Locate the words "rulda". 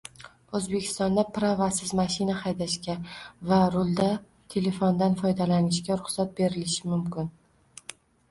3.75-4.09